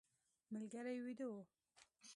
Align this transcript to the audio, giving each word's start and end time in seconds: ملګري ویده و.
ملګري 0.53 0.99
ویده 1.05 1.25
و. 1.31 1.33